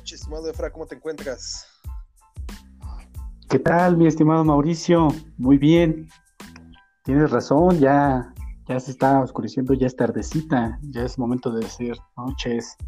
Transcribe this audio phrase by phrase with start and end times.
[0.00, 1.66] noches, estimado Efra, ¿cómo te encuentras?
[3.50, 5.08] ¿Qué tal, mi estimado Mauricio?
[5.36, 6.08] Muy bien.
[7.04, 8.32] Tienes razón, ya,
[8.66, 12.78] ya se está oscureciendo, ya es tardecita, ya es momento de decir noches.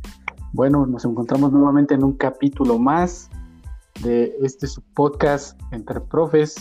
[0.55, 3.29] Bueno, nos encontramos nuevamente en un capítulo más
[4.03, 6.55] de este podcast entre profes,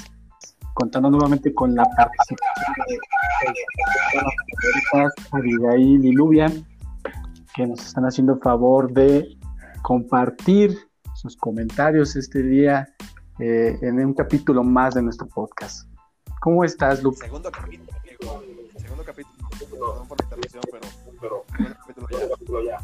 [0.73, 2.37] contando nuevamente con la participación
[4.97, 6.51] de Abigail y Lubia,
[7.55, 9.37] que nos están haciendo favor de
[9.81, 10.77] compartir
[11.15, 12.87] sus comentarios este día
[13.39, 15.87] eh, en un capítulo más de nuestro podcast.
[16.41, 17.13] ¿Cómo estás, Lu?
[17.13, 17.91] Segundo capítulo,
[18.77, 19.37] Segundo capítulo.
[19.59, 20.87] Perdón por la interrupción, pero,
[21.19, 21.45] pero
[22.29, 22.79] capítulo ya.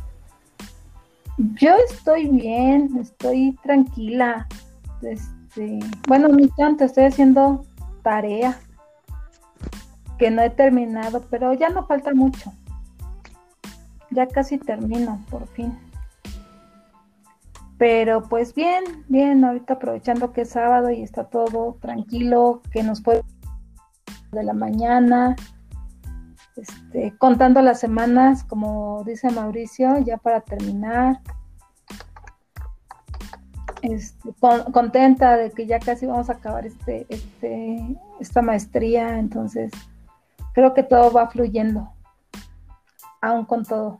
[1.59, 4.47] Yo estoy bien, estoy tranquila.
[5.01, 7.65] Este, bueno, mi tanto, estoy haciendo
[8.01, 8.59] tarea
[10.17, 12.51] que no he terminado, pero ya no falta mucho.
[14.09, 15.77] Ya casi termino, por fin.
[17.77, 23.01] Pero pues bien, bien, ahorita aprovechando que es sábado y está todo tranquilo, que nos
[23.01, 23.23] puede
[24.31, 25.35] de la mañana,
[26.55, 31.19] este, contando las semanas, como dice Mauricio, ya para terminar.
[33.83, 34.33] Este,
[34.73, 39.71] contenta de que ya casi vamos a acabar este, este, esta maestría, entonces
[40.53, 41.93] creo que todo va fluyendo,
[43.21, 43.99] aún con todo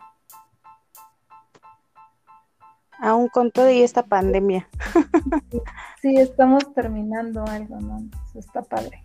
[3.00, 4.68] aún con todo y esta pandemia.
[6.00, 7.98] Sí, estamos terminando algo, ¿no?
[8.30, 9.04] Eso está padre.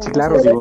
[0.00, 0.60] sí, claro, digo.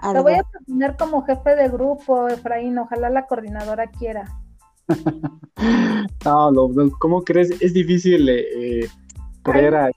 [0.00, 4.26] Te voy a poner como jefe de grupo, Efraín, ojalá la coordinadora quiera.
[6.24, 7.50] no, ¿cómo crees?
[7.62, 8.88] Es difícil eh, eh
[9.42, 9.92] poder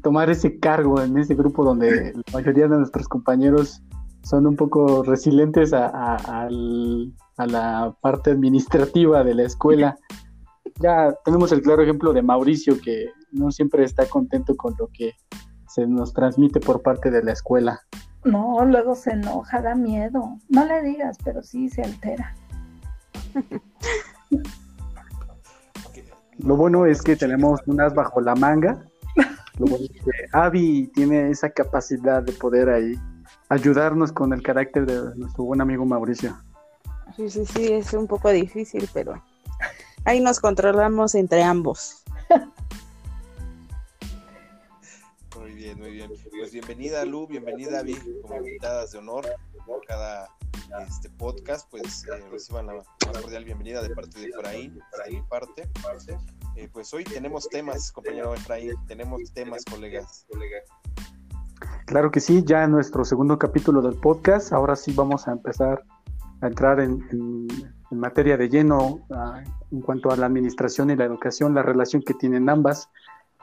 [0.00, 3.82] tomar ese cargo en ese grupo donde la mayoría de nuestros compañeros
[4.22, 9.96] son un poco resilientes a, a la parte administrativa de la escuela
[10.80, 15.12] ya tenemos el claro ejemplo de Mauricio que no siempre está contento con lo que
[15.68, 17.80] se nos transmite por parte de la escuela.
[18.24, 20.38] No, luego se enoja, da miedo.
[20.48, 22.34] No le digas, pero sí se altera.
[26.38, 28.84] Lo bueno es que tenemos unas bajo la manga.
[29.58, 32.98] Lo bueno es que Avi tiene esa capacidad de poder ahí
[33.48, 36.36] ayudarnos con el carácter de nuestro buen amigo Mauricio.
[37.16, 39.22] Sí, sí, sí, es un poco difícil, pero
[40.04, 42.02] Ahí nos controlamos entre ambos.
[45.38, 46.10] Muy bien, muy bien.
[46.30, 49.24] Pues bienvenida Lu, bienvenida Vi, como invitadas de honor
[49.64, 50.28] por cada
[50.88, 52.86] este podcast, pues eh, reciban la más
[53.22, 55.68] cordial bienvenida de parte de Efraín, de mi parte.
[56.56, 60.26] Eh, pues hoy tenemos temas, compañero Efraín, tenemos temas, colegas.
[61.86, 65.84] Claro que sí, ya en nuestro segundo capítulo del podcast, ahora sí vamos a empezar
[66.40, 71.04] a entrar en en materia de lleno ah, en cuanto a la administración y la
[71.04, 72.88] educación, la relación que tienen ambas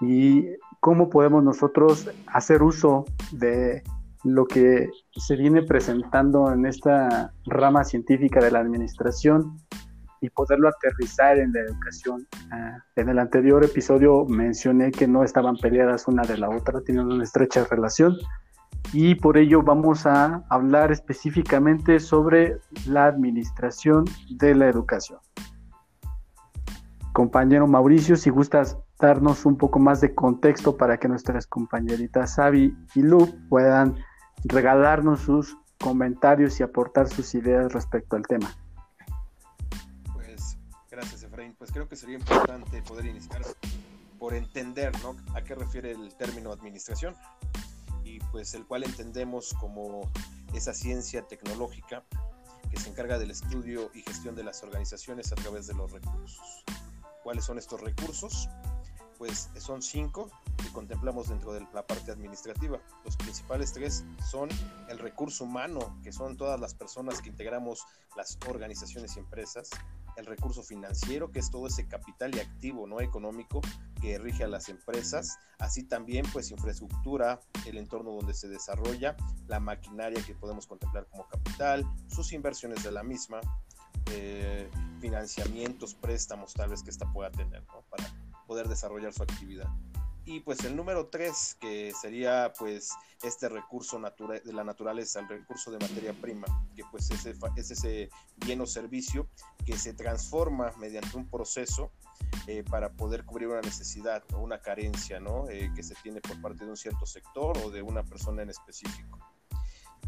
[0.01, 0.45] y
[0.79, 3.83] cómo podemos nosotros hacer uso de
[4.23, 9.57] lo que se viene presentando en esta rama científica de la administración
[10.21, 12.27] y poderlo aterrizar en la educación.
[12.51, 17.05] Ah, en el anterior episodio mencioné que no estaban peleadas una de la otra, tienen
[17.05, 18.17] una estrecha relación
[18.91, 25.19] y por ello vamos a hablar específicamente sobre la administración de la educación.
[27.13, 32.75] Compañero Mauricio, si gustas darnos un poco más de contexto para que nuestras compañeritas Sabi
[32.95, 33.95] y Lu puedan
[34.45, 38.53] regalarnos sus comentarios y aportar sus ideas respecto al tema.
[40.13, 40.57] Pues
[40.89, 43.41] gracias Efraín, pues creo que sería importante poder iniciar
[44.17, 45.15] por entender ¿no?
[45.33, 47.15] a qué refiere el término administración
[48.31, 50.09] pues el cual entendemos como
[50.53, 52.03] esa ciencia tecnológica
[52.69, 56.63] que se encarga del estudio y gestión de las organizaciones a través de los recursos.
[57.23, 58.49] ¿Cuáles son estos recursos?
[59.17, 62.79] Pues son cinco que contemplamos dentro de la parte administrativa.
[63.03, 64.49] Los principales tres son
[64.87, 69.69] el recurso humano, que son todas las personas que integramos las organizaciones y empresas,
[70.19, 73.61] el recurso financiero, que es todo ese capital y activo no económico
[74.01, 79.15] que rige a las empresas, así también pues infraestructura, el entorno donde se desarrolla,
[79.47, 83.41] la maquinaria que podemos contemplar como capital, sus inversiones de la misma,
[84.11, 84.69] eh,
[84.99, 88.09] financiamientos, préstamos tal vez que esta pueda tener para
[88.47, 89.67] poder desarrollar su actividad.
[90.29, 92.91] Y pues el número tres, que sería pues
[93.23, 96.45] este recurso natural de la naturaleza, el recurso de materia prima,
[96.75, 98.11] que pues es, es ese
[98.45, 99.27] bien o servicio
[99.65, 101.89] que se transforma mediante un proceso
[102.45, 105.49] eh, para poder cubrir una necesidad o una carencia ¿no?
[105.49, 108.51] Eh, que se tiene por parte de un cierto sector o de una persona en
[108.51, 109.17] específico.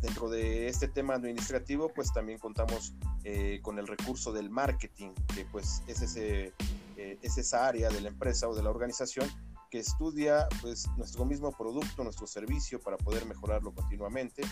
[0.01, 2.93] Dentro de este tema administrativo, pues también contamos
[3.23, 6.53] eh, con el recurso del marketing, que pues es ese
[7.01, 9.27] eh, es esa área de la empresa o de la organización
[9.71, 14.43] que estudia pues, nuestro mismo producto, nuestro servicio para poder mejorarlo continuamente,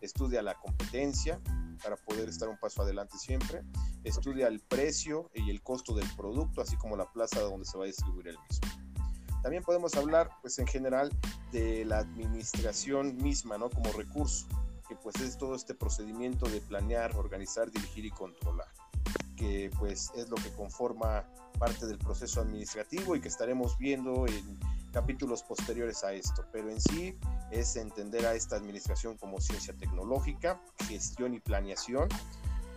[0.00, 1.40] estudia la competencia
[1.82, 3.62] para poder estar un paso adelante siempre,
[4.04, 7.84] estudia el precio y el costo del producto, así como la plaza donde se va
[7.84, 8.68] a distribuir el mismo.
[9.42, 11.10] También podemos hablar, pues en general,
[11.52, 13.70] de la administración misma, ¿no?
[13.70, 14.46] Como recurso,
[14.88, 18.68] que pues es todo este procedimiento de planear, organizar, dirigir y controlar,
[19.38, 21.24] que pues es lo que conforma
[21.58, 24.58] parte del proceso administrativo y que estaremos viendo en
[24.92, 27.16] capítulos posteriores a esto, pero en sí
[27.50, 32.08] es entender a esta administración como ciencia tecnológica, gestión y planeación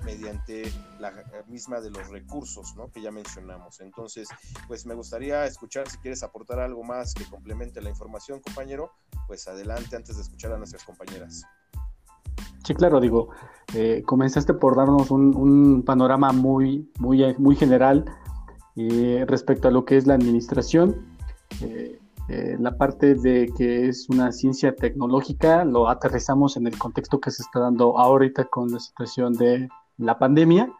[0.03, 1.13] mediante la
[1.47, 2.91] misma de los recursos ¿no?
[2.91, 3.79] que ya mencionamos.
[3.81, 4.27] Entonces,
[4.67, 8.91] pues me gustaría escuchar si quieres aportar algo más que complemente la información, compañero,
[9.27, 11.43] pues adelante antes de escuchar a nuestras compañeras.
[12.63, 13.29] Sí, claro, digo,
[13.73, 18.05] eh, comenzaste por darnos un, panorama muy, muy, muy general
[18.75, 21.05] eh, respecto a lo que es la administración.
[21.61, 27.19] Eh, eh, la parte de que es una ciencia tecnológica lo aterrizamos en el contexto
[27.19, 29.67] que se está dando ahorita con la situación de
[29.97, 30.71] la pandemia,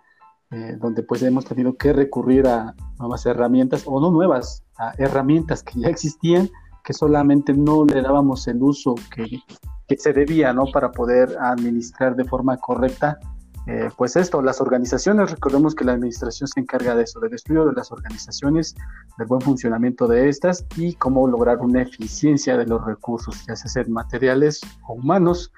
[0.51, 5.61] eh, donde pues hemos tenido que recurrir a nuevas herramientas, o no nuevas, a herramientas
[5.61, 6.49] que ya existían,
[6.93, 9.39] solamente no le dábamos el uso que,
[9.87, 10.65] que se debía, ¿no?
[10.71, 13.19] Para poder administrar de forma correcta
[13.67, 17.65] eh, pues esto, las organizaciones, recordemos que la administración se encarga de eso, del estudio
[17.65, 18.75] de las organizaciones,
[19.19, 23.83] del buen funcionamiento de estas y cómo lograr una eficiencia de los recursos, ya sea
[23.87, 25.53] materiales o humanos,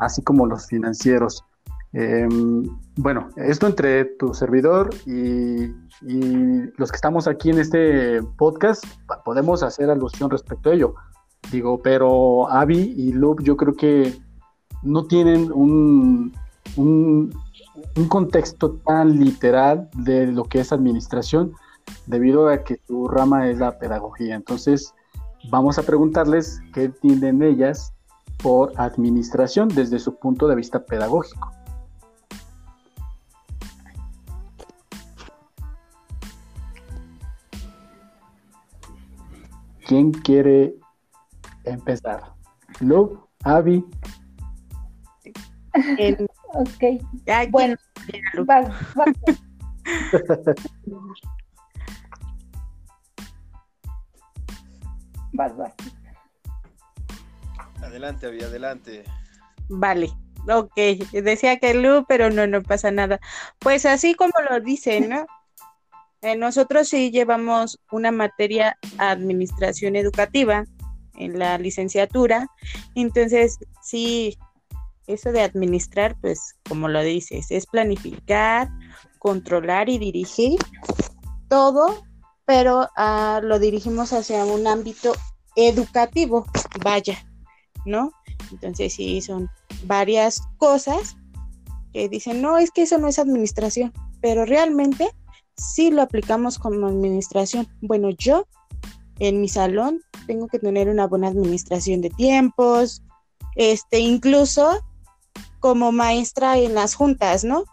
[0.00, 1.44] así como los financieros.
[1.92, 2.64] Em,
[2.96, 8.84] bueno, esto entre tu servidor y, los que estamos aquí en este podcast,
[9.24, 10.94] podemos hacer alusión respecto a ello.
[11.50, 14.14] Digo, pero Avi y Luke yo creo que
[14.82, 16.32] no tienen un,
[16.76, 17.32] un,
[18.08, 21.52] contexto tan literal de lo que es administración,
[22.06, 24.34] debido a que tu rama es la pedagogía.
[24.34, 24.94] Entonces,
[25.50, 27.92] vamos a preguntarles qué entienden ellas
[28.42, 31.50] por administración desde su punto de vista pedagógico.
[39.88, 40.74] ¿Quién quiere
[41.64, 42.34] empezar?
[42.80, 43.82] Lu, Avi.
[46.52, 46.84] Ok.
[47.48, 47.74] bueno,
[48.44, 49.08] vas, vas.
[55.32, 55.72] vas, vas.
[57.82, 59.04] Adelante, Avi, adelante.
[59.70, 60.10] Vale.
[60.50, 60.76] Ok,
[61.12, 63.20] decía que Lu, pero no, no pasa nada.
[63.58, 65.26] Pues así como lo dicen, ¿no?
[66.22, 70.64] Eh, nosotros sí llevamos una materia administración educativa
[71.14, 72.48] en la licenciatura,
[72.94, 74.36] entonces sí
[75.06, 78.68] eso de administrar, pues como lo dices, es planificar,
[79.18, 80.58] controlar y dirigir
[81.48, 82.04] todo,
[82.44, 85.14] pero ah, lo dirigimos hacia un ámbito
[85.56, 86.46] educativo,
[86.84, 87.26] vaya,
[87.84, 88.12] ¿no?
[88.52, 89.48] Entonces sí, son
[89.84, 91.16] varias cosas
[91.92, 95.10] que dicen, no, es que eso no es administración, pero realmente
[95.58, 97.68] sí lo aplicamos como administración.
[97.80, 98.46] Bueno, yo
[99.18, 103.02] en mi salón tengo que tener una buena administración de tiempos,
[103.56, 104.80] este, incluso
[105.60, 107.64] como maestra en las juntas, ¿no?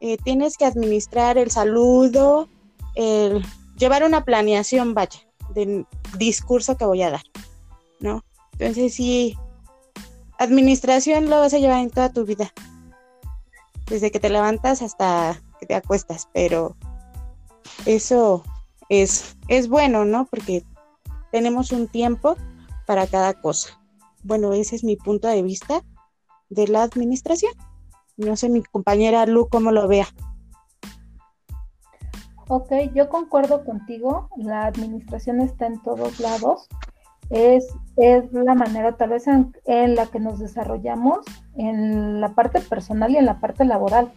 [0.00, 2.48] Eh, tienes que administrar el saludo,
[3.76, 5.20] llevar una planeación, vaya,
[5.54, 5.86] del
[6.18, 7.22] discurso que voy a dar,
[8.00, 8.24] ¿no?
[8.52, 9.36] Entonces sí,
[10.38, 12.52] administración lo vas a llevar en toda tu vida,
[13.86, 16.76] desde que te levantas hasta que te acuestas, pero
[17.86, 18.44] eso
[18.88, 20.26] es, es bueno, ¿no?
[20.26, 20.64] Porque
[21.32, 22.36] tenemos un tiempo
[22.86, 23.80] para cada cosa.
[24.22, 25.82] Bueno, ese es mi punto de vista
[26.48, 27.52] de la administración.
[28.16, 30.06] No sé mi compañera Lu cómo lo vea.
[32.48, 36.68] Ok, yo concuerdo contigo, la administración está en todos lados,
[37.30, 39.54] es, es la manera tal vez en,
[39.94, 41.24] la que nos desarrollamos
[41.56, 44.12] en la parte personal y en la parte laboral.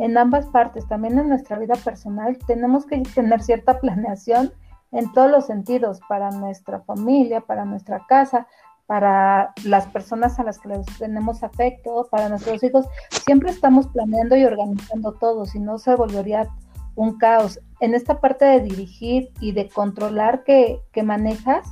[0.00, 4.50] En ambas partes, también en nuestra vida personal, tenemos que tener cierta planeación
[4.92, 8.46] en todos los sentidos, para nuestra familia, para nuestra casa,
[8.86, 12.86] para las personas a las que les tenemos afecto, para nuestros hijos,
[13.26, 16.48] siempre estamos planeando y organizando todo, si no se volvería
[16.96, 17.60] un caos.
[17.80, 21.68] En esta parte de dirigir y de controlar que, manejas,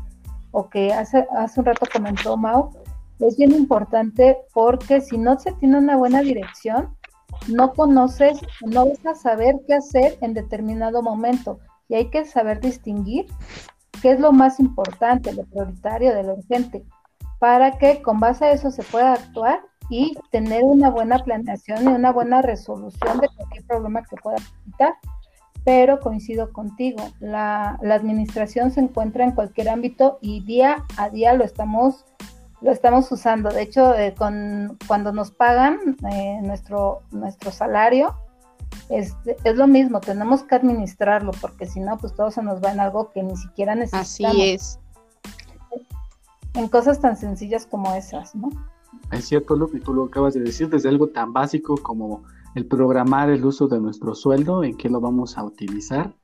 [0.51, 2.73] o que hace, hace un rato comentó Mau,
[3.21, 6.95] es bien importante porque si no se tiene una buena dirección,
[7.47, 12.61] no conoces, no vas a saber qué hacer en determinado momento y hay que saber
[12.61, 13.27] distinguir
[14.03, 16.85] qué es lo más importante, lo prioritario de lo urgente
[17.39, 21.87] para que con base a eso se pueda actuar y tener una buena planeación y
[21.87, 24.95] una buena resolución de cualquier problema que pueda presentar.
[25.65, 31.35] pero coincido contigo, la, la, administración se encuentra en cualquier ámbito y día a día
[31.35, 32.07] lo estamos,
[32.61, 33.51] lo estamos usando.
[33.51, 38.15] De hecho, eh, con, cuando nos pagan eh, nuestro, nuestro salario,
[38.89, 42.73] es, es, lo mismo, tenemos que administrarlo, porque si no, pues todo se nos va
[42.73, 44.37] en algo que ni siquiera necesitamos.
[44.37, 44.79] Así es.
[46.55, 48.49] En cosas tan sencillas como esas, ¿no?
[49.13, 52.23] Es cierto, lo que tú lo acabas de decir, desde algo tan básico como
[52.55, 56.15] el programar el uso de nuestro sueldo, en qué lo vamos a utilizar,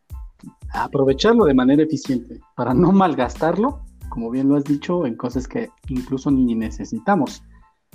[0.72, 5.70] aprovecharlo de manera eficiente para no malgastarlo, como bien lo has dicho, en cosas que
[5.88, 7.42] incluso ni necesitamos.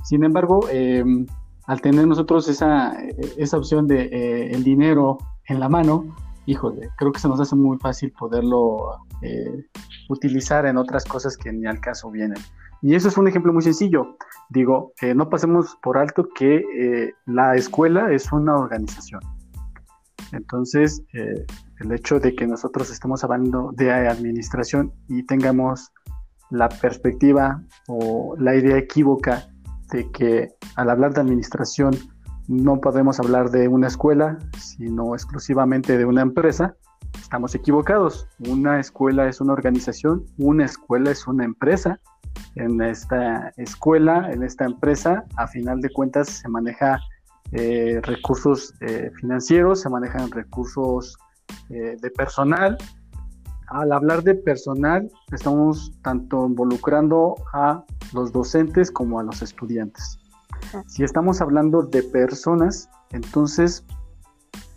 [0.04, 1.04] Sin embargo, eh,
[1.66, 2.94] al tener nosotros esa,
[3.38, 7.56] esa opción de eh, el dinero en la mano, híjole, creo que se nos hace
[7.56, 9.66] muy fácil poderlo eh,
[10.10, 12.39] utilizar en otras cosas que ni al caso vienen.
[12.82, 14.18] Y eso es un ejemplo muy sencillo.
[14.50, 19.22] Digo, eh, no pasemos por alto que eh, la escuela es una organización.
[20.32, 21.46] Entonces, eh,
[21.80, 25.92] el hecho de que nosotros estemos hablando de administración y tengamos
[26.50, 29.48] la perspectiva o la idea equívoca
[29.91, 31.96] de que al hablar de administración
[32.48, 36.75] no podemos hablar de una escuela, sino exclusivamente de una empresa,
[37.20, 38.27] estamos equivocados.
[38.48, 42.00] Una escuela es una organización, una escuela es una empresa
[42.56, 47.00] en esta escuela, en esta empresa, a final de cuentas se maneja
[47.51, 51.18] eh, recursos eh, financieros, se manejan recursos
[51.70, 52.77] eh, de personal.
[53.70, 57.84] Al hablar de personal, estamos tanto involucrando a
[58.14, 60.20] los docentes como a los estudiantes.
[60.88, 63.86] Si estamos hablando de personas, entonces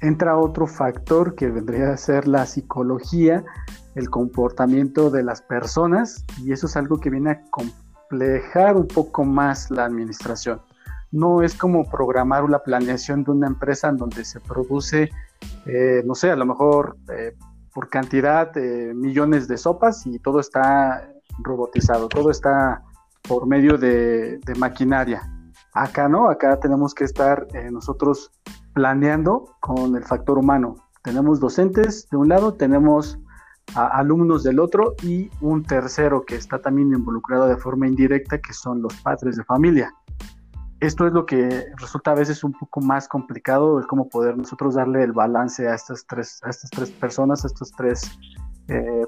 [0.01, 3.45] entra otro factor que vendría a ser la psicología
[3.95, 9.25] el comportamiento de las personas y eso es algo que viene a complejar un poco
[9.25, 10.61] más la administración.
[11.11, 15.11] No es como programar la planeación de una empresa en donde se produce,
[15.67, 17.35] eh, no sé, a lo mejor eh,
[17.73, 22.83] por cantidad de millones de sopas y todo está robotizado, todo está
[23.23, 25.23] por medio de, maquinaria.
[25.75, 28.31] Acá no, acá tenemos que estar eh, nosotros
[28.75, 30.77] planeando con el factor humano.
[31.03, 33.19] Tenemos docentes de un lado, tenemos
[33.75, 38.83] alumnos del otro y un tercero que está también involucrado de forma indirecta, que son
[38.83, 39.95] los padres de familia.
[40.83, 44.75] Esto es lo que resulta a veces un poco más complicado, el cómo poder nosotros
[44.75, 48.19] darle el balance a estas tres, a estas tres personas, a estos tres
[48.67, 49.07] eh,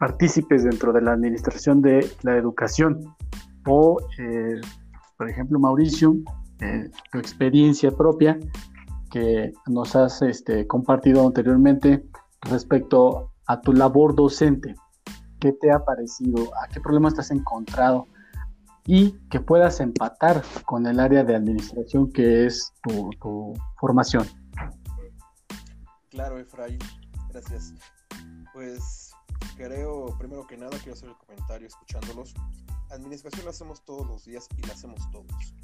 [0.00, 3.14] partícipes dentro de la administración de la educación.
[3.68, 4.60] O, eh,
[5.16, 6.16] por ejemplo, Mauricio,
[6.60, 8.36] eh, tu experiencia propia
[9.12, 12.04] que nos has este, compartido anteriormente
[12.40, 14.74] respecto a tu labor docente.
[15.38, 16.50] ¿Qué te ha parecido?
[16.60, 18.08] ¿A qué problemas te has encontrado?
[18.92, 24.26] Y que puedas empatar con el área de administración que es tu, formación.
[26.08, 26.80] Claro, Efraín,
[27.28, 27.72] gracias.
[28.52, 29.12] Pues
[29.56, 32.34] creo, primero que nada, quiero hacer el comentario escuchándolos.
[32.90, 35.54] Administración la hacemos todos los días y la hacemos todos.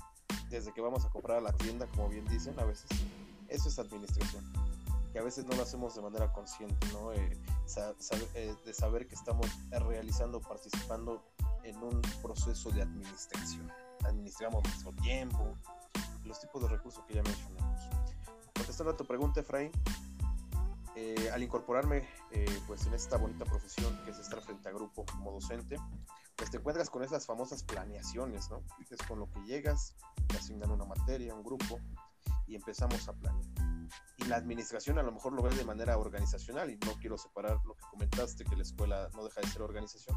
[0.49, 2.87] Desde que vamos a comprar a la tienda, como bien dicen, a veces.
[3.49, 4.45] Eso es administración
[5.19, 7.13] a veces no lo hacemos de manera consciente, ¿no?
[7.13, 7.39] Eh,
[8.35, 11.25] eh, de saber que estamos realizando, participando
[11.65, 13.71] en un proceso de administración.
[14.05, 15.57] Administramos nuestro tiempo,
[16.25, 17.81] los tipos de recursos que ya mencionamos.
[18.55, 19.71] Contestando a tu pregunta, Efraín,
[20.95, 22.09] eh, al incorporarme
[22.67, 25.77] pues en esta bonita profesión que es estar frente a grupo como docente,
[26.37, 28.63] pues te encuentras con esas famosas planeaciones, ¿no?
[28.91, 29.95] Es con lo que llegas,
[30.27, 31.81] te asignan una materia, un grupo,
[32.47, 33.66] y empezamos a planear
[34.19, 37.59] y la administración a lo mejor lo ve de manera organizacional y no quiero separar
[37.65, 40.17] lo que comentaste que la escuela no deja de ser organización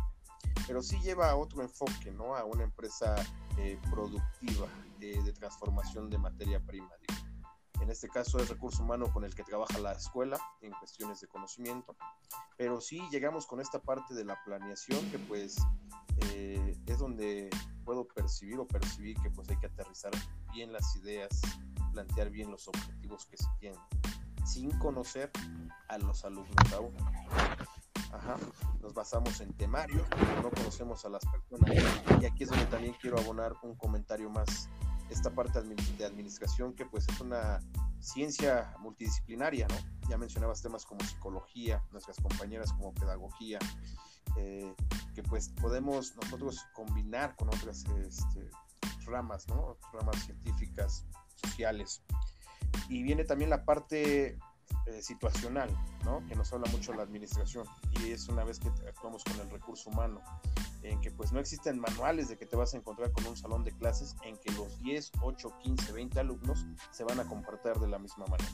[0.67, 3.15] pero sí lleva a otro enfoque no a una empresa
[3.57, 4.67] eh, productiva
[5.01, 6.89] eh, de transformación de materia prima
[7.81, 11.27] en este caso es recurso humano con el que trabaja la escuela en cuestiones de
[11.27, 11.95] conocimiento
[12.57, 15.57] pero sí llegamos con esta parte de la planeación que pues
[16.33, 17.49] eh, es donde
[17.85, 20.11] puedo percibir o percibir que pues hay que aterrizar
[20.53, 21.41] bien las ideas
[21.91, 23.79] plantear bien los objetivos que se tienen,
[24.45, 25.31] sin conocer
[25.87, 26.95] a los alumnos aún.
[28.11, 28.37] Ajá.
[28.81, 30.07] Nos basamos en temarios,
[30.41, 31.71] no conocemos a las personas.
[32.21, 34.69] Y aquí es donde también quiero abonar un comentario más.
[35.09, 37.59] Esta parte de administración que pues es una
[37.99, 39.75] ciencia multidisciplinaria, ¿no?
[40.09, 43.59] Ya mencionabas temas como psicología, nuestras compañeras como pedagogía,
[44.37, 44.73] eh,
[45.15, 48.49] que pues podemos nosotros combinar con otras este,
[49.05, 49.77] ramas, ¿no?
[49.93, 51.05] Ramas científicas,
[51.39, 52.01] sociales.
[52.87, 54.37] Y viene también la parte
[54.85, 55.69] eh, situacional,
[56.03, 56.25] ¿no?
[56.27, 57.65] que nos habla mucho la administración,
[58.01, 60.21] y es una vez que actuamos con el recurso humano,
[60.83, 63.63] en que pues no existen manuales de que te vas a encontrar con un salón
[63.63, 67.87] de clases en que los 10, 8, 15, 20 alumnos se van a comportar de
[67.87, 68.51] la misma manera.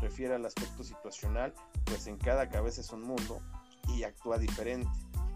[0.00, 1.54] refiere al aspecto situacional,
[1.84, 3.40] pues en cada cabeza es un mundo
[3.88, 4.90] y actúa diferente.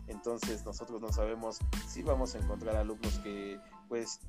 [0.07, 3.59] Entonces nosotros no sabemos si vamos a encontrar alumnos que
[3.91, 4.21] pues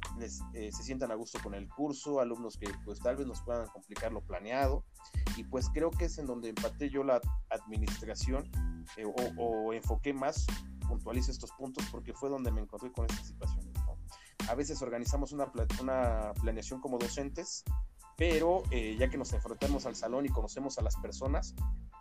[0.55, 3.67] eh, se sientan a gusto con el curso, alumnos que pues tal vez nos puedan
[3.67, 4.83] complicar lo planeado
[5.37, 8.49] y pues creo que es en donde empaté yo la administración
[8.97, 9.05] eh,
[9.37, 10.47] o, enfoqué más,
[10.87, 13.71] puntualice estos puntos porque fue donde me encontré con esta situación.
[14.49, 17.63] A veces organizamos una, una planeación como docentes,
[18.17, 21.53] pero eh, ya que nos enfrentamos al salón y conocemos a las personas,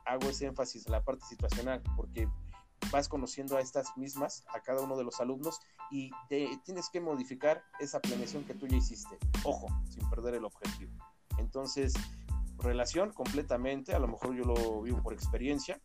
[0.06, 2.26] hago ese énfasis en la parte situacional porque
[2.90, 7.00] vas conociendo a estas mismas, a cada uno de los alumnos, y te, tienes que
[7.00, 9.18] modificar esa planeación que tú ya hiciste.
[9.44, 10.92] Ojo, sin perder el objetivo.
[11.38, 11.94] Entonces,
[12.59, 15.80] relación completamente, a lo mejor yo lo vivo por experiencia,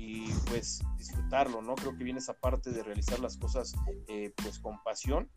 [0.00, 1.74] y pues disfrutarlo, ¿no?
[1.74, 3.74] Creo que viene esa parte de realizar las cosas
[4.08, 5.30] eh, pues con pasión,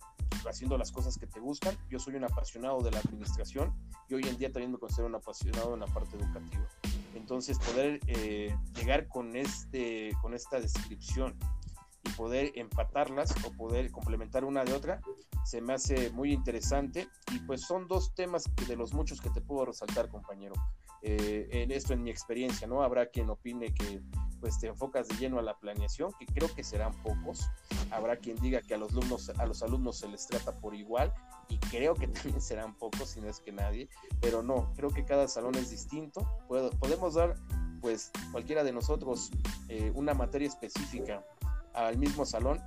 [0.48, 1.76] haciendo las cosas que te gustan.
[1.90, 3.74] Yo soy un apasionado de la administración
[4.08, 6.68] y hoy en día también me considero un apasionado en la parte educativa.
[7.16, 11.38] Entonces, poder eh, llegar con, este, con esta descripción
[12.04, 15.02] y poder empatarlas o poder complementar una de otra,
[15.46, 17.08] se me hace muy interesante.
[17.32, 20.56] Y pues son dos temas de los muchos que te puedo resaltar, compañero.
[21.02, 22.82] Eh, en esto en mi experiencia, ¿no?
[22.82, 24.02] Habrá quien opine que
[24.40, 27.50] pues te enfocas de lleno a la planeación, que creo que serán pocos.
[27.92, 31.14] Habrá quien diga que a los alumnos, a los alumnos se les trata por igual
[31.50, 33.90] y creo que también serán pocos, si no es que nadie,
[34.22, 36.28] pero no, creo que cada salón es distinto.
[36.48, 37.36] podemos dar,
[37.82, 39.32] pues, cualquiera de nosotros
[39.70, 41.26] eh, una materia específica
[41.74, 42.62] al mismo salón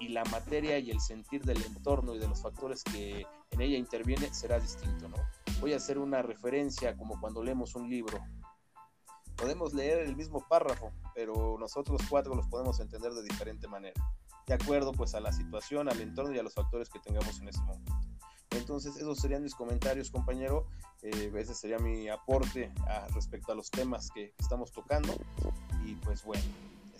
[0.00, 3.76] y la materia y el sentir del entorno y de los factores que en ella
[3.76, 5.16] interviene será distinto, ¿no?
[5.60, 8.18] Voy a hacer una referencia como cuando leemos un libro
[9.36, 14.00] podemos leer el mismo párrafo, pero nosotros cuatro los podemos entender de diferente manera,
[14.46, 17.48] de acuerdo pues a la situación, al entorno y a los factores que tengamos en
[17.48, 17.92] ese momento.
[18.56, 20.66] Entonces, esos serían mis comentarios, compañero.
[21.02, 22.72] Eh, ese sería mi aporte
[23.14, 25.14] respecto a los temas que estamos tocando.
[25.84, 26.42] Y pues bueno,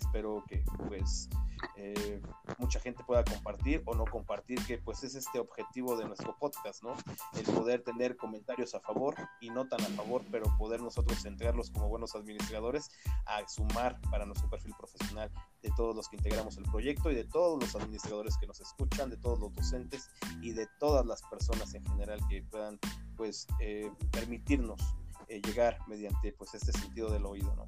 [0.05, 1.29] espero que pues
[1.77, 2.21] eh,
[2.57, 6.83] mucha gente pueda compartir o no compartir, que pues es este objetivo de nuestro podcast,
[6.83, 6.93] ¿no?
[7.33, 11.71] El poder tener comentarios a favor y no tan a favor, pero poder nosotros centrarlos
[11.71, 12.89] como buenos administradores
[13.25, 17.25] a sumar para nuestro perfil profesional de todos los que integramos el proyecto y de
[17.25, 20.09] todos los administradores que nos escuchan, de todos los docentes
[20.41, 22.79] y de todas las personas en general que puedan
[23.15, 24.79] pues eh, permitirnos
[25.27, 27.67] eh, llegar mediante pues este sentido del oído, ¿no?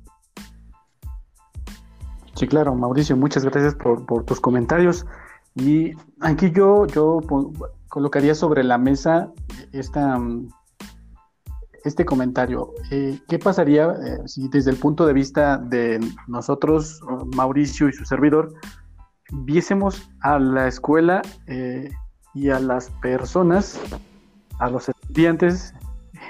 [2.36, 5.06] Sí, claro, Mauricio, muchas gracias por, tus comentarios.
[5.56, 7.22] Y aquí yo, yo
[7.88, 9.32] colocaría sobre la mesa
[9.72, 10.20] esta,
[11.86, 12.74] este comentario.
[12.92, 17.00] Eh, ¿Qué pasaría eh, si desde el punto de vista de nosotros,
[17.36, 18.54] Mauricio y su servidor,
[19.32, 21.90] viésemos a la escuela eh,
[22.34, 23.80] y a las personas,
[24.60, 25.74] a los estudiantes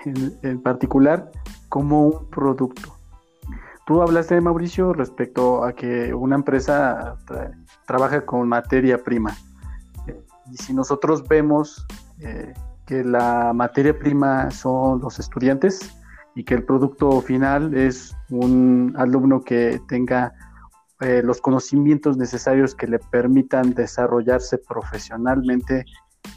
[0.05, 1.31] en particular,
[1.67, 2.94] como un producto?
[3.85, 7.17] Tú hablaste, Mauricio, respecto a que una empresa
[7.85, 9.35] trabaja con materia prima.
[10.51, 11.85] Y si nosotros vemos
[12.19, 12.53] eh,
[12.87, 15.95] que la materia prima son los estudiantes
[16.33, 20.33] y que el producto final es un alumno que tenga
[21.01, 25.85] eh, los conocimientos necesarios que le permitan desarrollarse profesionalmente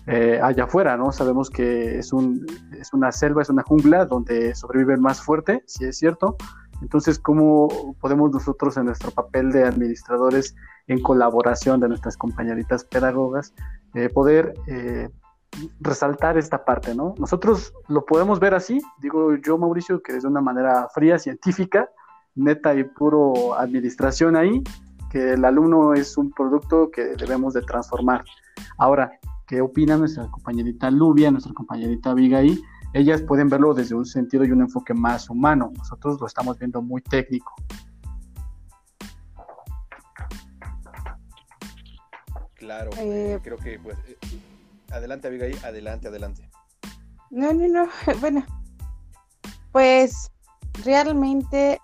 [0.07, 1.13] eh, allá afuera, ¿no?
[1.13, 2.45] Sabemos que es, un,
[2.79, 6.37] es una selva, es una jungla donde sobrevive el más fuerte, si es cierto,
[6.81, 10.55] entonces, ¿cómo podemos nosotros en nuestro papel de administradores,
[10.87, 13.55] en colaboración de nuestras compañeritas pedagogas,
[13.95, 15.09] eh, poder eh,
[15.81, 17.15] resaltar esta parte, ¿no?
[17.19, 21.89] Nosotros lo podemos ver así, digo yo, Mauricio, que es de una manera fría, científica,
[22.35, 24.63] neta y puro administración ahí,
[25.11, 28.25] que el alumno es un producto que debemos de transformar.
[28.77, 29.11] Ahora,
[29.47, 32.63] ¿qué opina nuestra compañerita Lubia, nuestra compañerita Abigail?
[32.99, 35.71] Ellas pueden verlo desde un sentido y un enfoque más humano.
[35.77, 37.55] Nosotros lo estamos viendo muy técnico.
[42.55, 44.19] Claro, eh, eh, creo que pues eh,
[44.91, 46.51] adelante Abigail, adelante, adelante.
[47.31, 47.89] No, no, no,
[48.21, 48.45] bueno,
[49.71, 50.33] pues
[50.85, 51.81] realmente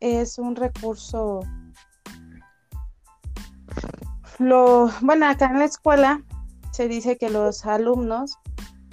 [0.00, 1.40] es un recurso
[4.38, 6.22] lo bueno acá en la escuela
[6.70, 8.38] se dice que los alumnos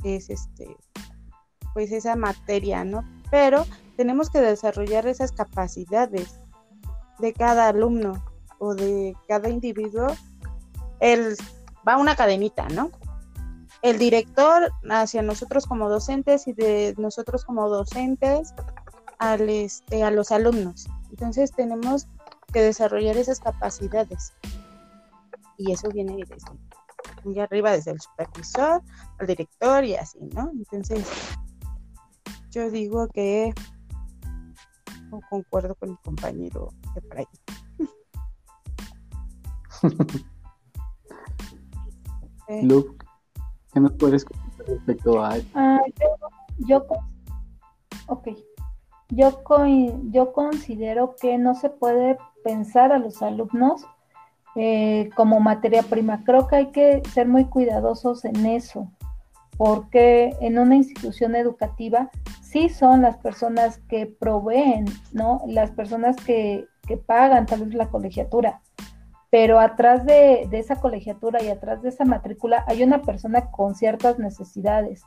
[0.03, 0.75] es este
[1.75, 3.03] pues esa materia, ¿no?
[3.29, 3.65] Pero
[3.97, 6.39] tenemos que desarrollar esas capacidades
[7.19, 8.23] de cada alumno
[8.59, 10.07] o de cada individuo.
[11.01, 11.35] El,
[11.85, 12.91] va una cadenita, ¿no?
[13.81, 18.53] El director hacia nosotros como docentes y de nosotros como docentes
[19.19, 20.87] al, este, a los alumnos.
[21.09, 22.07] Entonces tenemos
[22.53, 24.33] que desarrollar esas capacidades.
[25.57, 26.37] Y eso viene desde
[27.25, 28.81] muy arriba, desde el supervisor,
[29.19, 30.51] al director y así, ¿no?
[30.51, 31.05] Entonces,
[32.55, 33.53] yo digo que
[35.11, 37.27] No concuerdo con mi compañero de por ahí.
[42.63, 43.05] Luke,
[43.73, 46.15] ¿qué nos puedes comentar respecto a ah, yo,
[46.59, 46.85] yo,
[48.07, 48.27] ok.
[49.09, 49.43] Yo,
[50.11, 53.85] yo considero que no se puede pensar a los alumnos
[54.55, 56.23] eh, como materia prima.
[56.23, 58.91] Creo que hay que ser muy cuidadosos en eso,
[59.57, 62.09] porque en una institución educativa
[62.41, 65.41] sí son las personas que proveen, ¿no?
[65.47, 68.61] Las personas que, que pagan tal vez la colegiatura,
[69.29, 74.19] pero atrás de, esa colegiatura y atrás de esa matrícula hay una persona con ciertas
[74.19, 75.03] necesidades,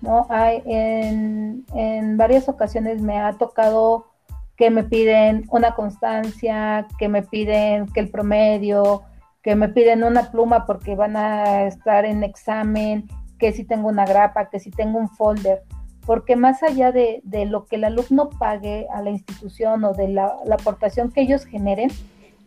[0.00, 0.26] ¿no?
[0.30, 4.06] Hay, en, en varias ocasiones me ha tocado
[4.56, 9.02] que me piden una constancia, que me piden que el promedio,
[9.42, 13.06] que me piden una pluma porque van a estar en examen,
[13.38, 15.62] que si tengo una grapa, que si tengo un folder,
[16.06, 20.36] porque más allá de, lo que el alumno pague a la institución o de la,
[20.44, 21.90] la aportación que ellos generen,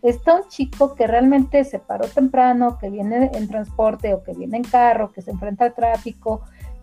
[0.01, 4.57] está un chico que realmente se paró temprano, que viene en transporte o que viene
[4.57, 6.41] en carro, que se enfrenta al tráfico,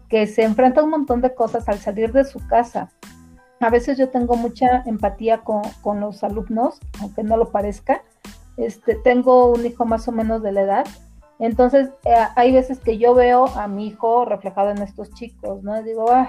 [0.08, 2.90] que se enfrenta a un montón de cosas al salir de su casa.
[3.60, 8.02] A veces yo tengo mucha empatía con, los alumnos, aunque no lo parezca.
[8.56, 10.86] Este, tengo un hijo más o menos de la edad,
[11.38, 15.82] entonces eh, hay veces que yo veo a mi hijo reflejado en estos chicos, ¿no?
[15.82, 16.28] Digo, ay,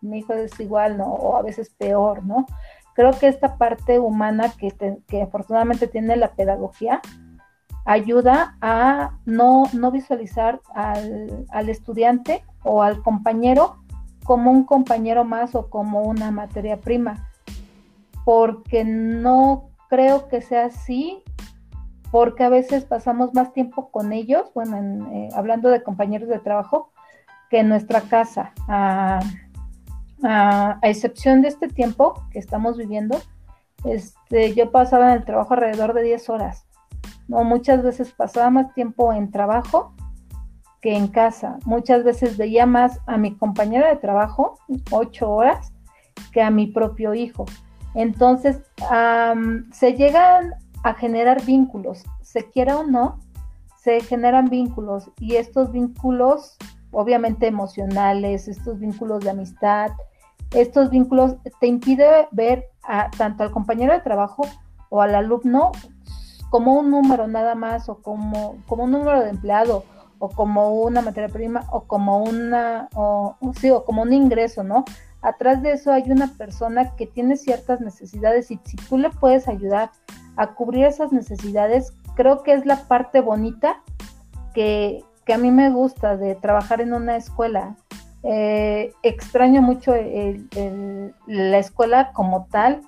[0.00, 1.06] mi hijo es igual, ¿no?
[1.06, 2.46] O a veces peor, ¿no?
[3.00, 4.74] creo que esta parte humana que,
[5.06, 7.00] que afortunadamente tiene la pedagogía
[7.86, 13.76] ayuda a no, no visualizar al, al, estudiante o al compañero
[14.24, 17.30] como un compañero más o como una materia prima,
[18.26, 21.22] porque no creo que sea así,
[22.10, 26.92] porque a veces pasamos más tiempo con ellos, bueno, eh, hablando de compañeros de trabajo,
[27.50, 28.52] que en nuestra casa.
[28.68, 29.20] A,
[30.82, 33.18] excepción de este tiempo que estamos viviendo,
[33.84, 36.66] este, yo pasaba en el trabajo alrededor de 10 horas.
[37.26, 37.42] ¿no?
[37.42, 39.94] Muchas veces pasaba más tiempo en trabajo
[40.82, 41.58] que en casa.
[41.64, 44.58] Muchas veces veía más a mi compañera de trabajo,
[44.90, 45.72] 8 horas,
[46.32, 47.46] que a mi propio hijo.
[47.94, 48.60] Entonces,
[49.72, 53.18] se llegan a generar vínculos, se quiera o no,
[53.82, 56.56] se generan vínculos y estos vínculos,
[56.90, 59.90] obviamente emocionales, estos vínculos de amistad,
[60.52, 64.42] estos vínculos te impide ver a, tanto al compañero de trabajo
[64.88, 65.72] o al alumno
[66.50, 69.84] como un número nada más o como, como un número de empleado
[70.18, 74.84] o como una materia prima o como una o, sí, o como un ingreso, ¿no?
[75.22, 79.48] Atrás de eso hay una persona que tiene ciertas necesidades y si tú le puedes
[79.48, 79.90] ayudar
[80.36, 83.82] a cubrir esas necesidades, creo que es la parte bonita
[84.54, 87.76] que, que a mí me gusta de trabajar en una escuela.
[88.22, 89.94] Eh, extraño mucho
[91.26, 92.82] la escuela como tal,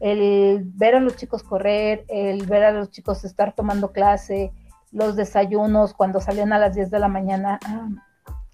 [0.00, 4.52] el ver a los chicos correr, el ver a los chicos estar tomando clase,
[4.92, 7.88] los desayunos cuando salían a las 10 de la mañana a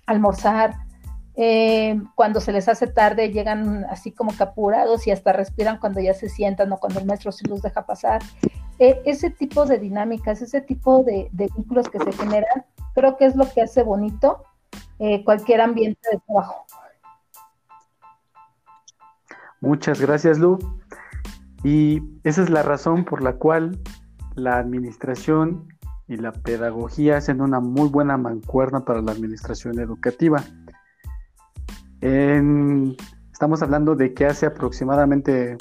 [0.06, 0.74] almorzar,
[1.34, 6.14] eh, cuando se les hace tarde llegan así como capurados y hasta respiran cuando ya
[6.14, 8.22] se sientan o cuando el maestro sí los deja pasar.
[8.78, 12.64] E, ese tipo de dinámicas, ese tipo de, de vínculos que se generan,
[12.94, 14.44] creo que es lo que hace bonito
[14.98, 16.64] eh, cualquier ambiente de trabajo.
[19.60, 20.58] Muchas gracias, Lu.
[21.64, 23.80] Y esa es la razón por la cual
[24.34, 25.68] la administración
[26.08, 30.42] y la pedagogía hacen una muy buena mancuerna para la administración educativa.
[32.02, 35.56] Estamos hablando de que hace aproximadamente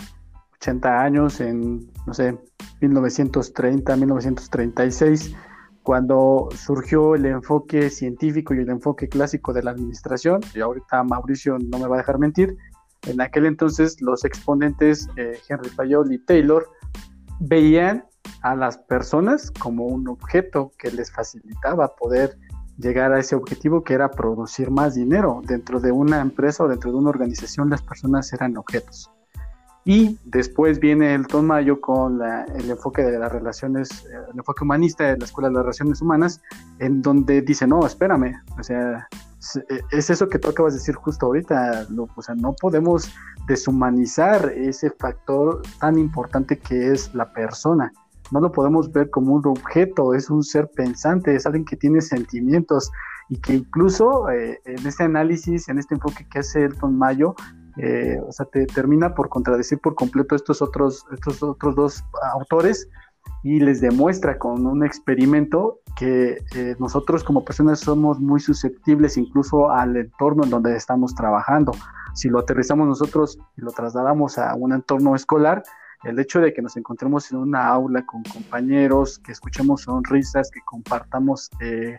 [0.56, 2.38] 80 años, en, no sé,
[2.82, 5.36] 1930, 1936,
[5.84, 11.58] cuando surgió el enfoque científico y el enfoque clásico de la administración, y ahorita Mauricio
[11.58, 12.56] no me va a dejar mentir,
[13.08, 16.68] en aquel entonces los exponentes eh, Henry Fayol y Taylor
[17.40, 18.06] veían
[18.44, 22.38] a las personas como un objeto que les facilitaba poder
[22.78, 25.42] llegar a ese objetivo que era producir más dinero.
[25.44, 29.10] Dentro de una empresa o dentro de una organización las personas eran objetos.
[29.84, 35.18] Y después viene el Mayo con el enfoque de las relaciones, el enfoque humanista de
[35.18, 36.42] la Escuela de las Relaciones Humanas,
[36.78, 39.08] en donde dice, no, espérame, o sea,
[39.92, 43.12] es eso que tú acabas de decir justo ahorita, o sea, no podemos
[43.48, 47.92] deshumanizar ese factor tan importante que es la persona.
[48.32, 52.02] No lo podemos ver como un objeto, es un ser pensante, es alguien que tiene
[52.02, 52.90] sentimientos
[53.30, 57.36] y que incluso eh, en este análisis, en este enfoque que hace Elton Mayo,
[57.78, 62.90] eh, o sea, te termina por contradecir por completo estos otros, estos otros dos autores
[63.44, 69.72] y les demuestra con un experimento que eh, nosotros como personas somos muy susceptibles incluso
[69.72, 71.72] al entorno en donde estamos trabajando.
[72.14, 75.64] Si lo aterrizamos nosotros y lo trasladamos a un entorno escolar,
[76.04, 80.62] el hecho de que nos encontremos en una aula con compañeros, que escuchemos sonrisas, que
[80.66, 81.98] compartamos eh,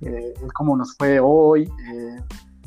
[0.00, 2.20] eh, cómo nos fue hoy, eh,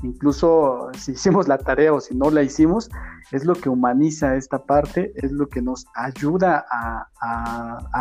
[0.03, 2.89] incluso si hicimos la tarea o si no la hicimos,
[3.31, 7.07] es lo que humaniza esta parte, es lo que nos ayuda a,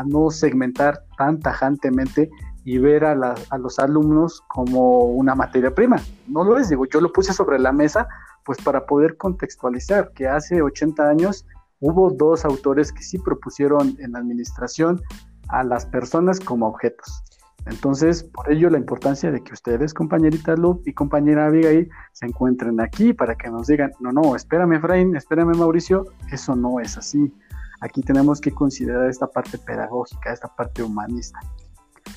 [0.06, 2.30] no segmentar tan tajantemente
[2.64, 6.00] y ver a, a, los alumnos como una materia prima.
[6.28, 8.06] No lo es, digo, yo lo puse sobre la mesa
[8.44, 11.44] pues para poder contextualizar que hace 80 años
[11.80, 15.00] hubo dos autores que sí propusieron en la administración
[15.48, 17.22] a las personas como objetos.
[17.66, 22.80] Entonces, por ello la importancia de que ustedes, compañerita Lu y compañera Abigail, se encuentren
[22.80, 27.32] aquí para que nos digan, no, no, espérame Efraín, espérame Mauricio, eso no es así.
[27.80, 31.40] Aquí tenemos que considerar esta parte pedagógica, esta parte humanista.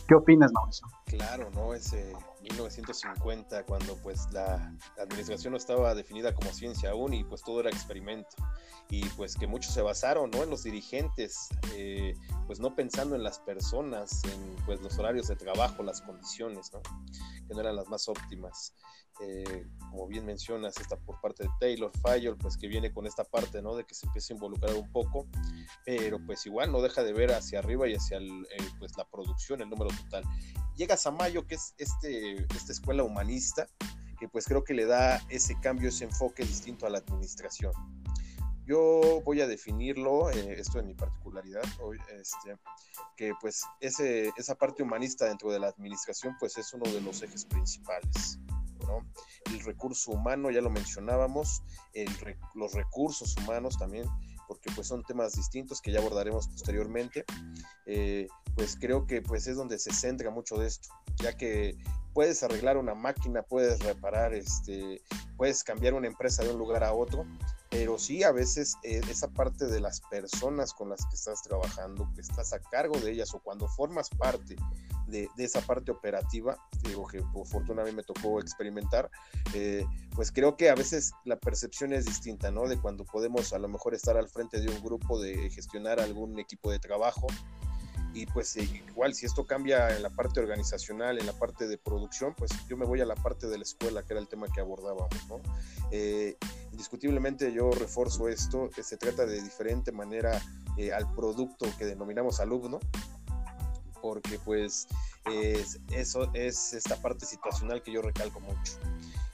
[0.07, 0.87] ¿Qué opinas, Mauricio?
[1.07, 1.73] Claro, ¿no?
[1.73, 2.13] Ese
[2.49, 7.69] 1950, cuando pues la, administración no estaba definida como ciencia aún y pues todo era
[7.69, 8.35] experimento.
[8.89, 10.43] Y pues que muchos se basaron, ¿no?
[10.43, 12.15] En los dirigentes, eh,
[12.47, 16.81] pues no pensando en las personas, en pues los horarios de trabajo, las condiciones, ¿no?
[17.47, 18.73] Que no eran las más óptimas.
[19.21, 23.23] Eh, como bien mencionas, esta por parte de Taylor Fayol, pues que viene con esta
[23.23, 23.75] parte, ¿no?
[23.75, 25.27] De que se empiece a involucrar un poco,
[25.85, 28.45] pero pues igual no deja de ver hacia arriba y hacia el,
[28.77, 30.23] pues la producción, el número total.
[30.75, 33.67] Llegas a Mayo, que es este, esta escuela humanista,
[34.19, 37.73] que pues creo que le da ese cambio, ese enfoque distinto a la administración.
[38.65, 41.63] Yo voy a definirlo, eh, esto en mi particularidad,
[42.19, 42.55] este,
[43.17, 47.23] que pues ese, esa parte humanista dentro de la administración pues es uno de los
[47.23, 48.39] ejes principales.
[49.45, 51.63] El recurso humano, ya lo mencionábamos,
[52.55, 54.05] los recursos humanos también,
[54.47, 57.25] porque pues son temas distintos que ya abordaremos posteriormente,
[57.85, 61.77] eh, pues creo que pues es donde se centra mucho de esto, ya que
[62.13, 65.01] puedes arreglar una máquina, puedes reparar, este,
[65.37, 67.25] puedes cambiar una empresa de un lugar a otro,
[67.69, 72.09] pero sí a veces eh, esa parte de las personas con las que estás trabajando,
[72.15, 74.55] que estás a cargo de ellas o cuando formas parte
[75.07, 79.09] de, esa parte operativa, digo que por fortuna a mí me tocó experimentar,
[79.53, 82.67] eh, pues creo que a veces la percepción es distinta, ¿no?
[82.67, 86.39] De cuando podemos a lo mejor estar al frente de un grupo, de gestionar algún
[86.39, 87.27] equipo de trabajo,
[88.13, 91.77] y pues eh, igual si esto cambia en la parte organizacional, en la parte de
[91.77, 94.47] producción, pues yo me voy a la parte de la escuela, que era el tema
[94.53, 95.41] que abordábamos, ¿no?
[95.91, 96.37] Eh,
[96.71, 100.41] indiscutiblemente yo refuerzo esto, que se trata de diferente manera
[100.77, 102.79] eh, al producto que denominamos alumno,
[104.01, 104.87] porque pues
[105.91, 108.73] eso es esta parte situacional que yo recalco mucho.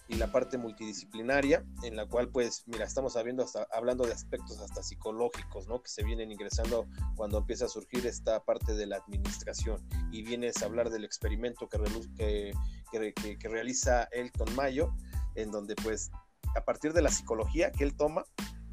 [0.07, 4.83] Y la parte multidisciplinaria, en la cual, pues, mira, estamos hasta, hablando de aspectos hasta
[4.83, 5.81] psicológicos, ¿no?
[5.81, 9.83] Que se vienen ingresando cuando empieza a surgir esta parte de la administración.
[10.11, 12.53] Y vienes a hablar del experimento que,
[12.91, 14.93] que, que, realiza Elton Mayo,
[15.33, 16.11] en donde, pues,
[16.55, 18.23] a partir de la psicología que él toma,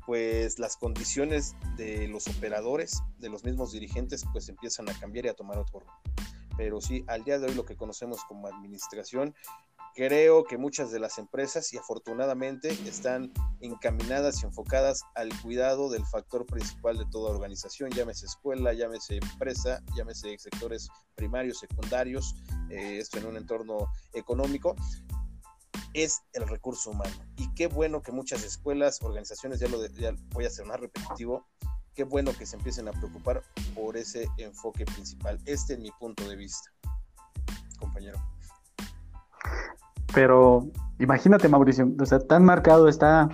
[0.06, 5.28] pues las condiciones de los operadores, de los mismos dirigentes, pues empiezan a cambiar y
[5.28, 6.02] a tomar otro rumbo.
[6.56, 9.34] Pero sí, al día de hoy lo que conocemos como administración
[9.94, 16.06] Creo que muchas de las empresas, y afortunadamente, están encaminadas y enfocadas al cuidado del
[16.06, 22.34] factor principal de toda organización, llámese escuela, llámese empresa, llámese sectores primarios, secundarios,
[22.70, 24.76] eh, esto en un entorno económico,
[25.94, 27.14] es el recurso humano.
[27.36, 29.78] Y qué bueno que muchas escuelas, organizaciones, ya lo
[30.30, 31.46] voy a hacer más repetitivo,
[31.94, 33.42] qué bueno que se empiecen a preocupar
[33.74, 35.38] por ese enfoque principal.
[35.46, 36.70] Este es mi punto de vista,
[37.78, 38.18] compañero.
[40.14, 43.28] Pero imagínate, Mauricio, o sea, tan marcado está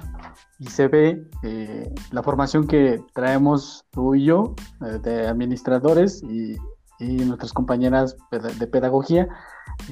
[0.59, 6.57] y se ve eh, la formación que traemos tú y yo, eh, de administradores y,
[6.99, 9.29] nuestras compañeras de pedagogía,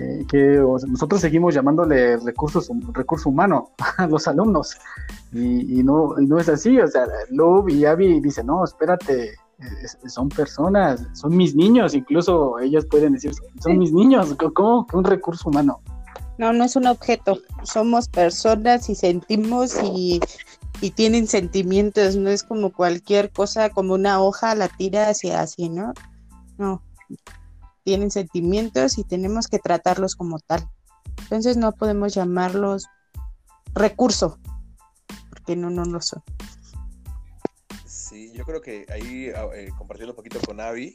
[0.01, 4.77] eh, que nosotros seguimos llamándole recursos, recurso humano a los alumnos.
[5.33, 9.35] Y, no, y no es así, o sea, Lub y Abby dicen, no, espérate,
[10.07, 15.05] son personas, son mis niños, incluso ellas pueden decir, son mis niños, ¿cómo que un
[15.05, 15.81] recurso humano?
[16.39, 17.39] No, no es un objeto.
[17.63, 20.21] Somos personas y sentimos y,
[20.95, 22.17] tienen sentimientos.
[22.17, 25.95] No es como cualquier cosa, como una hoja, la tira hacia así, ¿no?
[26.59, 26.83] No.
[27.85, 30.69] Tienen sentimientos y tenemos que tratarlos como tal.
[31.19, 32.87] Entonces no podemos llamarlos
[33.75, 34.39] recurso,
[35.31, 36.23] porque no, no lo son.
[37.87, 40.95] Sí, yo creo que ahí, ah, eh, compartiendo un poquito con Avi,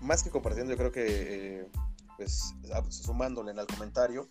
[0.00, 1.68] más que compartiendo, yo creo que eh,
[2.16, 2.54] pues
[2.88, 4.28] sumándole al comentario,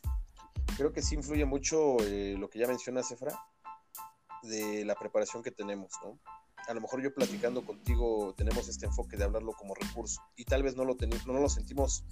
[0.77, 3.39] creo que sí influye mucho eh, lo que ya menciona Cefra
[4.43, 6.17] de la preparación que tenemos, ¿no?
[6.71, 10.63] A lo mejor yo platicando contigo tenemos este enfoque de hablarlo como recurso y tal
[10.63, 10.95] vez no lo,
[11.27, 12.05] no lo sentimos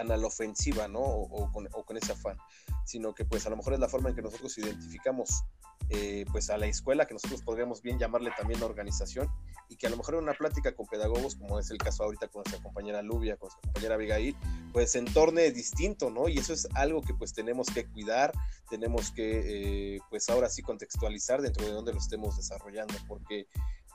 [0.00, 1.00] tan a la ofensiva, ¿no?
[1.00, 2.38] O, con, o, con, ese afán,
[2.84, 5.44] sino que pues a lo mejor es la forma en que nosotros identificamos
[5.90, 9.28] eh, pues a la escuela, que nosotros podríamos bien llamarle también organización,
[9.68, 12.28] y que a lo mejor en una plática con pedagogos, como es el caso ahorita
[12.28, 14.36] con nuestra compañera Lubia, con nuestra compañera Abigail,
[14.72, 16.28] pues se entorne distinto, ¿no?
[16.28, 18.32] Y eso es algo que pues tenemos que cuidar,
[18.70, 23.48] tenemos que eh, pues ahora sí contextualizar dentro de donde lo estemos desarrollando, porque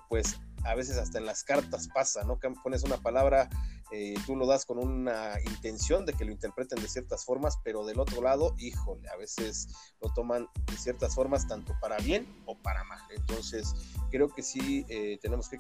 [0.10, 2.40] pues a veces hasta en las cartas pasa, ¿no?
[2.40, 3.50] Que pones una palabra,
[3.92, 7.86] eh, tú lo das con una intención de que lo interpreten de ciertas formas, pero
[7.86, 9.68] del otro lado, híjole, a veces
[10.02, 13.00] lo toman de ciertas formas tanto para bien o para mal.
[13.16, 13.76] Entonces,
[14.10, 15.60] creo que sí eh, tenemos que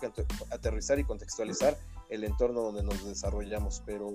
[0.50, 1.78] aterrizar y contextualizar
[2.10, 4.10] el entorno donde nos desarrollamos, pero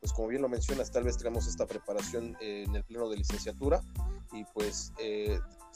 [0.00, 3.16] pues como bien lo mencionas, tal vez tenemos esta preparación eh, en el pleno de
[3.16, 3.82] licenciatura
[4.32, 4.92] y pues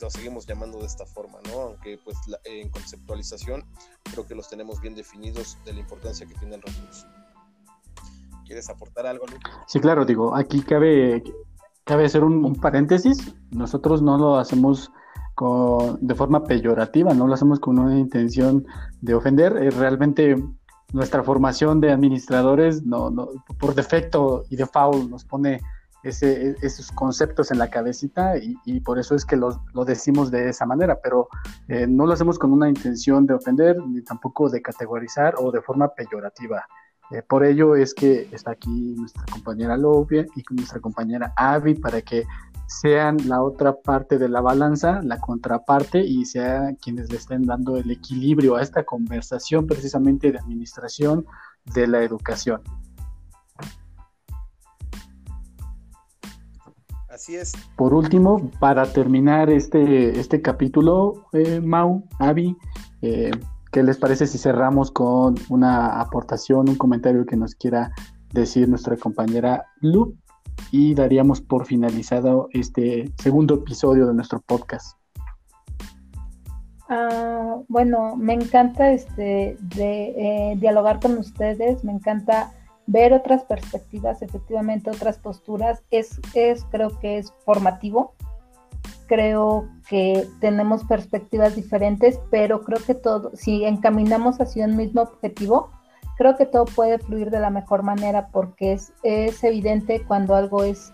[0.01, 1.61] lo seguimos llamando de esta forma, ¿no?
[1.61, 3.65] Aunque pues en conceptualización
[4.13, 7.07] creo que los tenemos bien definidos de la importancia que tiene el recurso.
[8.45, 9.51] ¿Quieres aportar algo, Luke?
[9.67, 11.23] Sí, claro, digo, aquí cabe,
[11.85, 13.35] cabe hacer un, paréntesis.
[13.51, 14.93] Nosotros no lo hacemos
[15.35, 18.65] con, de forma peyorativa, no lo hacemos con una intención
[19.01, 19.57] de ofender.
[19.57, 20.37] Es realmente
[20.93, 25.61] nuestra formación de administradores no, no, por defecto y de foul nos pone
[26.03, 30.67] ese, esos conceptos en la cabecita y, por eso es que lo, decimos de esa
[30.67, 31.29] manera, pero
[31.69, 35.61] eh, no lo hacemos con una intención de ofender ni tampoco de categorizar o de
[35.63, 36.65] forma peyorativa.
[37.11, 42.03] Eh, por ello es que está aquí nuestra compañera Lovia y nuestra compañera Avi para
[42.03, 42.27] que
[42.67, 47.77] sean la otra parte de la balanza, la contraparte y sean quienes le estén dando
[47.77, 51.27] el equilibrio a esta conversación precisamente de administración
[51.75, 52.63] de la educación.
[57.17, 57.55] Así es.
[57.77, 62.55] Por último, para terminar este, este capítulo, eh, Mau, Avi,
[63.01, 63.31] eh,
[63.73, 67.91] ¿qué les parece si cerramos con una aportación, un comentario que nos quiera
[68.35, 70.15] decir nuestra compañera Lu?
[70.71, 74.99] Y daríamos por finalizado este segundo episodio de nuestro podcast.
[76.91, 82.53] Ah, bueno, me encanta este de eh, dialogar con ustedes, me encanta
[82.87, 88.15] ver otras perspectivas, efectivamente otras posturas, es, es creo que es formativo.
[89.07, 95.71] Creo que tenemos perspectivas diferentes, pero creo que todo, si encaminamos hacia un mismo objetivo,
[96.17, 100.65] creo que todo puede fluir de la mejor manera porque es, es evidente cuando algo
[100.65, 100.93] es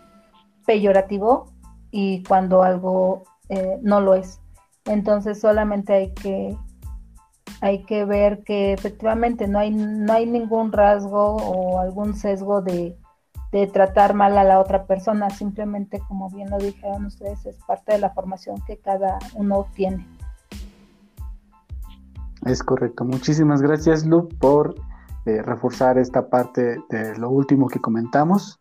[0.67, 1.47] peyorativo
[1.91, 4.41] y cuando algo eh, no lo es.
[4.85, 6.57] Entonces solamente hay que
[7.61, 12.97] hay que ver que efectivamente no hay, no hay ningún rasgo o algún sesgo de,
[13.73, 17.99] tratar mal a la otra persona, simplemente como bien lo dijeron ustedes, es parte de
[17.99, 20.09] la formación que cada uno tiene.
[22.47, 23.05] Es correcto.
[23.05, 24.75] Muchísimas gracias, Lu, por
[25.27, 28.59] eh, reforzar esta parte de lo último que comentamos.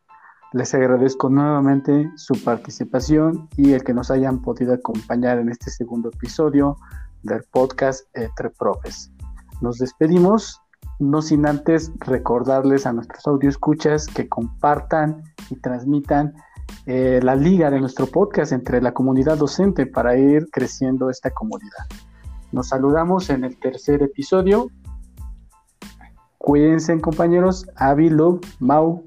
[0.52, 6.10] Les agradezco nuevamente su participación y el que nos hayan podido acompañar en este segundo
[6.10, 6.76] episodio
[7.24, 9.12] del podcast Entre Profes.
[9.62, 10.62] Nos despedimos,
[11.00, 16.34] no sin antes recordarles a nuestros escuchas que compartan y transmitan
[16.86, 21.86] eh, la liga de nuestro podcast entre la comunidad docente para ir creciendo esta comunidad.
[22.52, 24.70] Nos saludamos en el tercer episodio.
[26.38, 27.68] Cuídense, compañeros.
[27.76, 29.06] Avi, Love, Mau.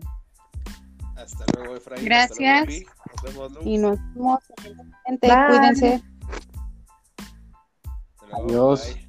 [1.16, 2.04] Hasta luego, Efraín.
[2.04, 2.66] Gracias.
[2.68, 4.40] nos vemos, y nos vemos.
[5.20, 6.02] Cuídense.
[8.36, 9.03] Adiós.